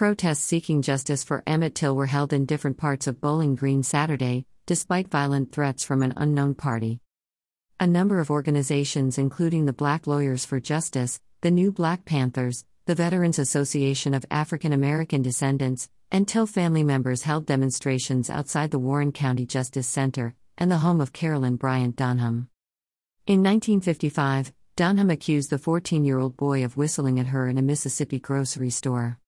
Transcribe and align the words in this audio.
Protests 0.00 0.42
seeking 0.42 0.80
justice 0.80 1.22
for 1.22 1.42
Emmett 1.46 1.74
Till 1.74 1.94
were 1.94 2.06
held 2.06 2.32
in 2.32 2.46
different 2.46 2.78
parts 2.78 3.06
of 3.06 3.20
Bowling 3.20 3.54
Green 3.54 3.82
Saturday, 3.82 4.46
despite 4.64 5.10
violent 5.10 5.52
threats 5.52 5.84
from 5.84 6.02
an 6.02 6.14
unknown 6.16 6.54
party. 6.54 7.00
A 7.78 7.86
number 7.86 8.18
of 8.18 8.30
organizations, 8.30 9.18
including 9.18 9.66
the 9.66 9.74
Black 9.74 10.06
Lawyers 10.06 10.46
for 10.46 10.58
Justice, 10.58 11.20
the 11.42 11.50
New 11.50 11.70
Black 11.70 12.06
Panthers, 12.06 12.64
the 12.86 12.94
Veterans 12.94 13.38
Association 13.38 14.14
of 14.14 14.24
African 14.30 14.72
American 14.72 15.20
Descendants, 15.20 15.90
and 16.10 16.26
Till 16.26 16.46
family 16.46 16.82
members 16.82 17.24
held 17.24 17.44
demonstrations 17.44 18.30
outside 18.30 18.70
the 18.70 18.78
Warren 18.78 19.12
County 19.12 19.44
Justice 19.44 19.86
Center 19.86 20.34
and 20.56 20.70
the 20.70 20.78
home 20.78 21.02
of 21.02 21.12
Carolyn 21.12 21.56
Bryant 21.56 21.96
Donham. 21.96 22.48
In 23.26 23.42
1955, 23.42 24.54
Donham 24.78 25.12
accused 25.12 25.50
the 25.50 25.58
14 25.58 26.06
year 26.06 26.18
old 26.18 26.38
boy 26.38 26.64
of 26.64 26.78
whistling 26.78 27.20
at 27.20 27.26
her 27.26 27.46
in 27.46 27.58
a 27.58 27.68
Mississippi 27.70 28.18
grocery 28.18 28.70
store. 28.70 29.18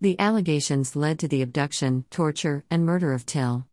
The 0.00 0.20
allegations 0.20 0.94
led 0.94 1.18
to 1.18 1.26
the 1.26 1.42
abduction, 1.42 2.04
torture, 2.08 2.64
and 2.70 2.86
murder 2.86 3.12
of 3.12 3.26
Till. 3.26 3.66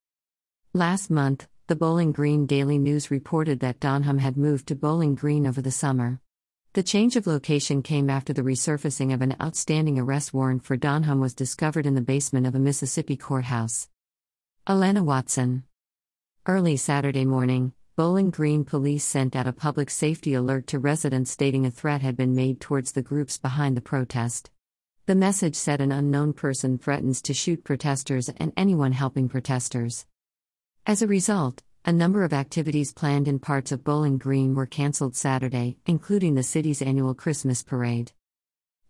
Last 0.74 1.12
month, 1.12 1.48
the 1.68 1.76
Bowling 1.76 2.14
Green 2.14 2.48
Daily 2.48 2.80
News 2.80 3.12
reported 3.12 3.60
that 3.60 3.80
Donham 3.80 4.18
had 4.18 4.36
moved 4.36 4.66
to 4.68 4.76
Bowling 4.76 5.14
Green 5.14 5.46
over 5.46 5.62
the 5.62 5.70
summer. 5.70 6.20
The 6.74 6.82
change 6.82 7.16
of 7.16 7.28
location 7.28 7.84
came 7.84 8.10
after 8.10 8.34
the 8.34 8.42
resurfacing 8.42 9.14
of 9.14 9.22
an 9.22 9.36
outstanding 9.40 10.00
arrest 10.00 10.34
warrant 10.34 10.64
for 10.64 10.76
Donham 10.76 11.20
was 11.20 11.36
discovered 11.36 11.86
in 11.86 11.94
the 11.94 12.02
basement 12.02 12.48
of 12.48 12.56
a 12.56 12.60
Mississippi 12.60 13.18
courthouse. 13.18 13.88
Alana 14.66 15.06
Watson. 15.06 15.64
Early 16.48 16.76
Saturday 16.76 17.26
morning, 17.26 17.74
Bowling 17.96 18.32
Green 18.32 18.66
police 18.66 19.06
sent 19.06 19.36
out 19.36 19.46
a 19.46 19.54
public 19.54 19.92
safety 19.92 20.34
alert 20.34 20.66
to 20.68 20.80
residents 20.80 21.30
stating 21.30 21.68
a 21.68 21.72
threat 21.72 22.02
had 22.02 22.18
been 22.18 22.34
made 22.34 22.60
towards 22.60 22.94
the 22.94 23.04
groups 23.04 23.38
behind 23.38 23.78
the 23.78 23.82
protest. 23.82 24.50
The 25.08 25.14
message 25.14 25.56
said 25.56 25.82
an 25.82 25.92
unknown 25.92 26.34
person 26.34 26.80
threatens 26.80 27.22
to 27.24 27.34
shoot 27.36 27.64
protesters 27.64 28.28
and 28.38 28.52
anyone 28.58 28.92
helping 28.92 29.30
protesters. 29.30 30.08
As 30.88 31.04
a 31.04 31.08
result, 31.08 31.62
a 31.86 31.92
number 31.92 32.24
of 32.24 32.34
activities 32.34 32.92
planned 32.92 33.28
in 33.28 33.38
parts 33.38 33.72
of 33.72 33.84
Bowling 33.84 34.18
Green 34.18 34.56
were 34.56 34.66
cancelled 34.66 35.16
Saturday, 35.16 35.78
including 35.86 36.34
the 36.34 36.42
city's 36.42 36.82
annual 36.82 37.14
Christmas 37.14 37.62
parade. 37.62 38.14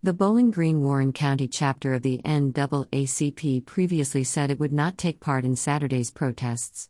The 0.04 0.14
Bowling 0.14 0.52
Green 0.52 0.82
Warren 0.82 1.12
County 1.12 1.50
chapter 1.50 1.94
of 1.94 2.02
the 2.02 2.22
NAACP 2.24 3.66
previously 3.66 4.24
said 4.24 4.50
it 4.50 4.60
would 4.60 4.72
not 4.72 4.98
take 4.98 5.20
part 5.20 5.44
in 5.44 5.58
Saturday's 5.58 6.12
protests. 6.12 6.88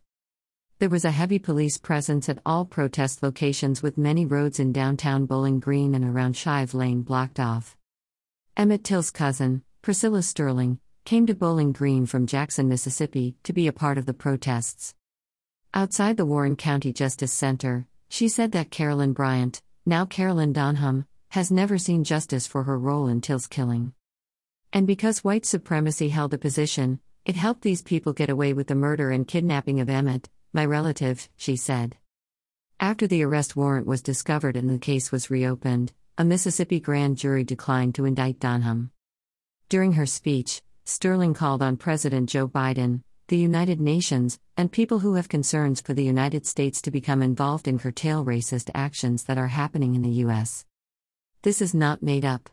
There 0.78 0.89
was 0.89 1.04
a 1.04 1.10
heavy 1.10 1.39
police 1.39 1.80
presence 1.80 2.30
at 2.30 2.44
all 2.45 2.64
protest 2.64 3.23
locations 3.23 3.82
with 3.82 3.98
many 3.98 4.23
roads 4.23 4.60
in 4.60 4.72
downtown 4.72 5.26
Bowling 5.26 5.60
Green 5.60 5.95
and 5.95 6.06
around 6.06 6.36
Shive 6.36 6.76
Lane 6.76 7.02
blocked 7.02 7.39
off. 7.39 7.76
Emmett 8.58 8.86
Till's 8.86 9.11
cousin, 9.11 9.64
Priscilla 9.81 10.23
Sterling, 10.23 10.80
came 11.03 11.25
to 11.25 11.36
Bowling 11.36 11.73
Green 11.73 12.06
from 12.06 12.25
Jackson, 12.25 12.70
Mississippi, 12.70 13.36
to 13.44 13.52
be 13.52 13.67
a 13.67 13.73
part 13.73 13.98
of 13.98 14.06
the 14.06 14.14
protests. 14.14 14.95
Outside 15.73 16.16
the 16.16 16.25
Warren 16.25 16.56
County 16.56 16.94
Justice 16.94 17.33
Center, 17.33 17.86
she 18.08 18.30
said 18.30 18.53
that 18.53 18.72
Carolyn 18.72 19.11
Bryant, 19.11 19.61
now 19.86 20.06
Carolyn 20.06 20.53
Donham, 20.53 21.06
has 21.31 21.52
never 21.52 21.78
seen 21.78 22.06
justice 22.06 22.48
for 22.48 22.64
her 22.64 22.80
role 22.80 23.09
in 23.09 23.20
Till's 23.20 23.45
killing. 23.45 23.92
And 24.72 24.88
because 24.88 25.22
white 25.22 25.45
supremacy 25.45 26.08
held 26.08 26.33
a 26.33 26.38
position, 26.38 27.02
it 27.26 27.36
helped 27.36 27.61
these 27.61 27.81
people 27.81 28.14
get 28.14 28.30
away 28.30 28.53
with 28.53 28.67
the 28.67 28.76
murder 28.76 29.11
and 29.11 29.28
kidnapping 29.28 29.81
of 29.81 29.89
Emmett, 29.89 30.30
my 30.53 30.64
relative, 30.64 31.28
she 31.36 31.58
said. 31.58 31.98
After 32.80 33.06
the 33.06 33.23
arrest 33.23 33.58
warrant 33.58 33.86
was 33.86 34.02
discovered 34.02 34.56
and 34.56 34.70
the 34.70 34.78
case 34.78 35.11
was 35.11 35.30
reopened, 35.30 35.92
a 36.17 36.23
Mississippi 36.23 36.80
grand 36.80 37.17
jury 37.17 37.44
declined 37.44 37.94
to 37.95 38.05
indict 38.05 38.39
Donham. 38.39 38.89
During 39.67 39.94
her 39.94 40.05
speech, 40.05 40.61
Sterling 40.85 41.33
called 41.33 41.61
on 41.61 41.75
President 41.75 42.30
Joe 42.30 42.47
Biden, 42.47 43.02
the 43.27 43.38
United 43.38 43.81
Nations, 43.81 44.39
and 44.55 44.71
people 44.71 44.99
who 44.99 45.16
have 45.16 45.27
concerns 45.27 45.81
for 45.81 45.93
the 45.93 46.05
United 46.05 46.45
States 46.45 46.81
to 46.83 46.91
become 46.91 47.21
involved 47.21 47.67
in 47.67 47.80
curtail 47.80 48.23
racist 48.23 48.70
actions 48.73 49.23
that 49.23 49.37
are 49.37 49.48
happening 49.48 49.93
in 49.93 50.04
the 50.04 50.21
U.S. 50.23 50.64
This 51.42 51.61
is 51.61 51.73
not 51.73 52.02
made 52.02 52.23
up. 52.23 52.49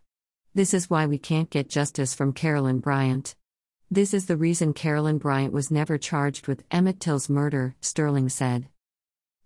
This 0.54 0.74
is 0.74 0.90
why 0.90 1.06
we 1.06 1.18
can't 1.18 1.48
get 1.48 1.68
justice 1.68 2.14
from 2.14 2.32
Carolyn 2.32 2.80
Bryant. 2.80 3.36
This 3.92 4.12
is 4.12 4.26
the 4.26 4.36
reason 4.36 4.72
Carolyn 4.72 5.18
Bryant 5.18 5.52
was 5.52 5.70
never 5.70 5.98
charged 5.98 6.48
with 6.48 6.64
Emmett 6.72 6.98
Till's 6.98 7.28
murder, 7.28 7.76
Sterling 7.80 8.28
said. 8.28 8.66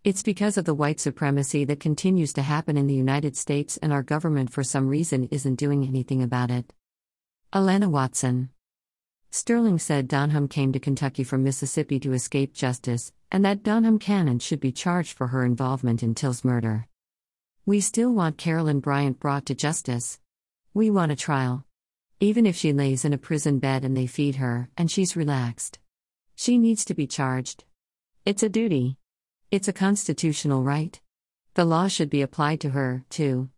It's 0.07 0.23
because 0.23 0.57
of 0.57 0.65
the 0.65 0.73
white 0.73 1.01
supremacy 1.01 1.65
that 1.65 1.81
continues 1.81 2.33
to 2.35 2.43
happen 2.43 2.77
in 2.77 2.87
the 2.87 2.95
United 2.95 3.37
States, 3.37 3.77
and 3.79 3.93
our 3.93 4.05
government, 4.05 4.53
for 4.53 4.63
some 4.63 4.87
reason, 4.87 5.25
isn't 5.33 5.57
doing 5.57 5.83
anything 5.85 6.23
about 6.23 6.49
it. 6.49 6.73
Alana 7.53 7.91
Watson. 7.91 8.51
Sterling 9.33 9.81
said 9.81 10.07
Donham 10.07 10.49
came 10.49 10.71
to 10.73 10.79
Kentucky 10.79 11.25
from 11.25 11.43
Mississippi 11.43 11.99
to 11.99 12.13
escape 12.13 12.55
justice, 12.55 13.13
and 13.33 13.45
that 13.45 13.65
Donham 13.65 13.99
Cannon 13.99 14.39
should 14.39 14.61
be 14.61 14.71
charged 14.71 15.13
for 15.13 15.27
her 15.27 15.45
involvement 15.45 16.05
in 16.05 16.15
Till's 16.15 16.45
murder. 16.45 16.87
We 17.65 17.81
still 17.81 18.13
want 18.13 18.39
Carolyn 18.39 18.79
Bryant 18.79 19.19
brought 19.19 19.45
to 19.47 19.57
justice. 19.57 20.21
We 20.73 20.89
want 20.89 21.11
a 21.11 21.17
trial. 21.17 21.65
Even 22.21 22.47
if 22.47 22.55
she 22.55 22.73
lays 22.73 23.05
in 23.05 23.13
a 23.13 23.19
prison 23.19 23.59
bed 23.59 23.85
and 23.85 23.97
they 23.97 24.07
feed 24.07 24.37
her, 24.37 24.69
and 24.79 24.89
she's 24.89 25.17
relaxed. 25.17 25.81
She 26.37 26.59
needs 26.59 26.85
to 26.85 26.95
be 26.95 27.09
charged. 27.09 27.65
It's 28.25 28.45
a 28.45 28.49
duty. 28.49 28.99
It's 29.53 29.69
a 29.69 29.73
constitutional 29.73 30.65
right. 30.65 31.01
The 31.55 31.65
law 31.65 31.87
should 31.87 32.11
be 32.11 32.21
applied 32.21 32.61
to 32.63 32.71
her, 32.71 33.05
too. 33.11 33.49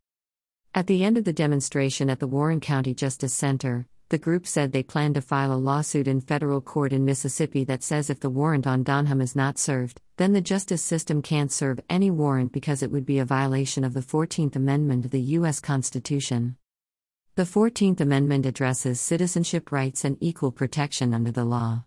At 0.75 0.87
the 0.87 1.03
end 1.03 1.17
of 1.17 1.25
the 1.25 1.33
demonstration 1.33 2.11
at 2.11 2.21
the 2.21 2.27
Warren 2.27 2.61
County 2.61 2.93
Justice 2.93 3.33
Center, 3.33 3.87
the 4.11 4.19
group 4.19 4.47
said 4.47 4.73
they 4.73 4.83
plan 4.83 5.15
to 5.15 5.23
file 5.23 5.51
a 5.51 5.55
lawsuit 5.57 6.07
in 6.07 6.21
federal 6.21 6.61
court 6.61 6.93
in 6.93 7.07
Mississippi 7.07 7.65
that 7.65 7.83
says 7.83 8.11
if 8.11 8.21
the 8.21 8.29
warrant 8.29 8.67
on 8.67 8.85
Donham 8.85 9.23
is 9.23 9.35
not 9.35 9.59
served, 9.59 9.99
then 10.19 10.35
the 10.35 10.43
justice 10.43 10.83
system 10.83 11.23
can't 11.23 11.51
serve 11.51 11.81
any 11.89 12.11
warrant 12.11 12.53
because 12.53 12.83
it 12.83 12.91
would 12.91 13.07
be 13.07 13.19
a 13.19 13.25
violation 13.25 13.83
of 13.83 13.95
the 13.95 14.01
14th 14.01 14.57
Amendment 14.57 15.07
of 15.07 15.11
the 15.11 15.21
U.S. 15.39 15.59
Constitution. 15.59 16.59
The 17.37 17.45
14th 17.45 18.03
Amendment 18.03 18.45
addresses 18.45 19.01
citizenship 19.01 19.73
rights 19.73 20.05
and 20.05 20.19
equal 20.21 20.53
protection 20.53 21.15
under 21.15 21.33
the 21.33 21.47
law. 21.47 21.85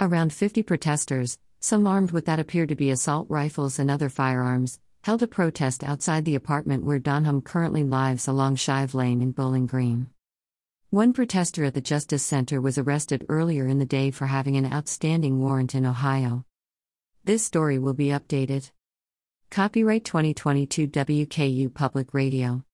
Around 0.00 0.32
50 0.32 0.62
protesters, 0.62 1.38
some 1.60 1.86
armed 1.86 2.10
with 2.10 2.24
that 2.24 2.40
appear 2.40 2.66
to 2.66 2.74
be 2.74 2.90
assault 2.90 3.26
rifles 3.28 3.78
and 3.78 3.90
other 3.90 4.08
firearms, 4.08 4.80
held 5.02 5.22
a 5.22 5.26
protest 5.26 5.84
outside 5.84 6.24
the 6.24 6.34
apartment 6.34 6.84
where 6.84 6.98
Donham 6.98 7.42
currently 7.44 7.84
lives 7.84 8.26
along 8.26 8.56
Shive 8.56 8.94
Lane 8.94 9.22
in 9.22 9.32
Bowling 9.32 9.66
Green. 9.66 10.08
One 10.90 11.12
protester 11.12 11.64
at 11.64 11.74
the 11.74 11.80
Justice 11.80 12.24
Center 12.24 12.60
was 12.60 12.76
arrested 12.76 13.24
earlier 13.28 13.66
in 13.66 13.78
the 13.78 13.84
day 13.84 14.10
for 14.10 14.26
having 14.26 14.56
an 14.56 14.72
outstanding 14.72 15.40
warrant 15.40 15.74
in 15.74 15.86
Ohio. 15.86 16.44
This 17.24 17.44
story 17.44 17.78
will 17.78 17.94
be 17.94 18.08
updated. 18.08 18.70
Copyright 19.50 20.04
2022 20.04 20.88
WKU 20.88 21.72
Public 21.72 22.12
Radio. 22.12 22.64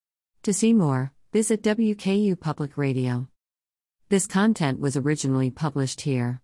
To 0.45 0.53
see 0.53 0.73
more, 0.73 1.13
Visit 1.33 1.63
WKU 1.63 2.39
Public 2.41 2.79
Radio. 2.79 3.29
This 4.09 4.27
content 4.27 4.79
was 4.79 4.97
originally 4.97 5.51
published 5.51 6.03
here. 6.03 6.35